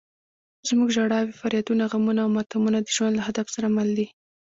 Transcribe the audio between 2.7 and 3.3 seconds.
د ژوند له